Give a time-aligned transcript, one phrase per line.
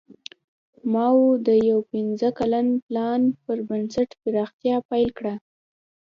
[0.93, 5.35] ماوو د یو پنځه کلن پلان پر بنسټ پراختیا پیل کړه.